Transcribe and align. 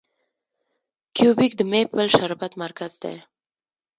کیوبیک 1.15 1.51
د 1.57 1.61
میپل 1.71 1.99
شربت 2.15 2.51
مرکز 2.63 2.91
دی. 3.03 3.15